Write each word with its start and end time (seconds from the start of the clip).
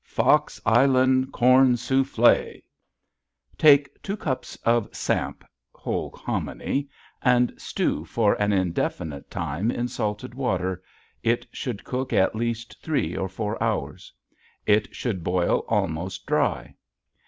Fox 0.03 0.59
Island 0.65 1.31
Corn 1.31 1.77
Souffle 1.77 2.63
"Take 3.55 4.01
two 4.01 4.17
cups 4.17 4.55
of 4.65 4.89
samp 4.95 5.45
(whole 5.75 6.09
hominy) 6.09 6.89
and 7.21 7.53
stew 7.55 8.03
for 8.05 8.33
an 8.41 8.51
indefinite 8.51 9.29
time 9.29 9.69
in 9.69 9.87
salted 9.87 10.33
water 10.33 10.81
(it 11.21 11.45
should 11.51 11.83
cook 11.83 12.13
at 12.13 12.35
least 12.35 12.81
three 12.81 13.15
or 13.15 13.29
four 13.29 13.61
hours). 13.61 14.11
It 14.65 14.91
should 14.95 15.23
boil 15.23 15.59
almost 15.69 16.25
dry. 16.25 16.73